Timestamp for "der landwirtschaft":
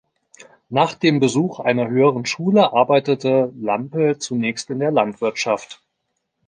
4.79-5.79